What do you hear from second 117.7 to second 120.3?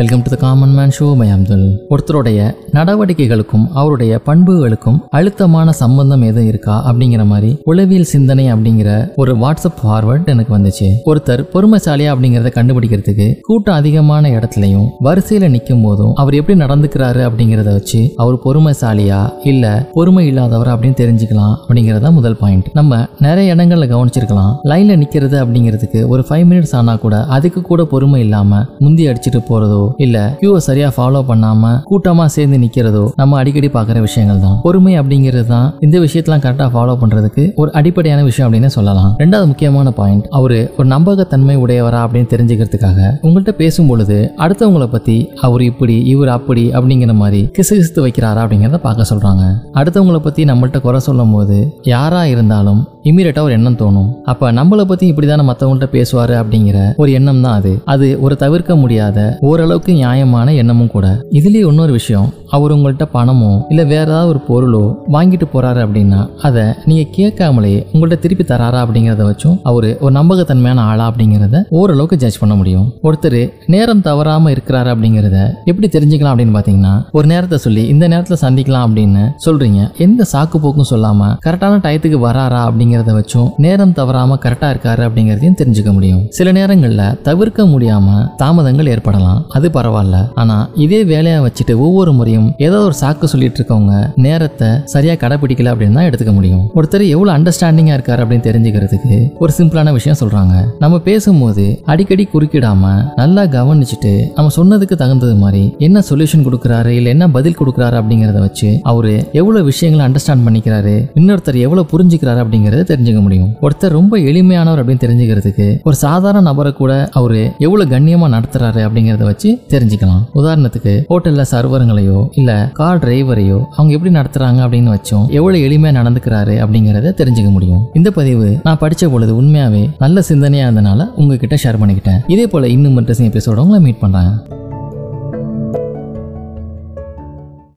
கண்ணியமா நடத்துறாரு அப்படிங்கறத வச்சு தெரிஞ்சுக்கலாம்.